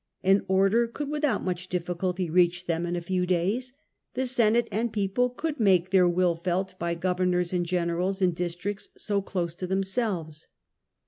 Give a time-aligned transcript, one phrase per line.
[0.23, 3.71] An order could without much difBculty reach them in a few days:
[4.15, 8.89] the Senate and People could make their will felt by governors and generals in districts
[8.97, 10.47] so close to themselves.